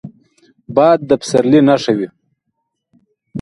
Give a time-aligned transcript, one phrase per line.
[0.75, 2.07] باد د پسرلي نښه وي